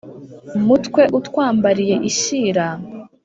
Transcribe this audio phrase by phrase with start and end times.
[0.65, 2.65] mutwe utwambariye ishyira,